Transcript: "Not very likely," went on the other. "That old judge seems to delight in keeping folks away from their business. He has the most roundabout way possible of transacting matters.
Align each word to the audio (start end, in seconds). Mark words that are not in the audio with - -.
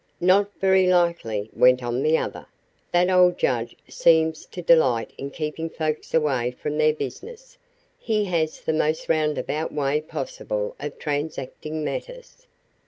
"Not 0.19 0.49
very 0.59 0.87
likely," 0.87 1.51
went 1.53 1.83
on 1.83 2.01
the 2.01 2.17
other. 2.17 2.47
"That 2.91 3.11
old 3.11 3.37
judge 3.37 3.75
seems 3.87 4.47
to 4.47 4.63
delight 4.63 5.13
in 5.15 5.29
keeping 5.29 5.69
folks 5.69 6.15
away 6.15 6.49
from 6.59 6.79
their 6.79 6.91
business. 6.91 7.55
He 7.99 8.25
has 8.25 8.61
the 8.61 8.73
most 8.73 9.07
roundabout 9.09 9.71
way 9.71 10.01
possible 10.01 10.75
of 10.79 10.97
transacting 10.97 11.83
matters. 11.85 12.47